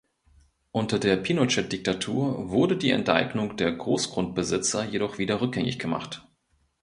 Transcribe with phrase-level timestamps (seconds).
[0.71, 6.27] Unter der Pinochet-Diktatur wurde die Enteignung der Großgrundbesitzer jedoch wieder rückgängig gemacht.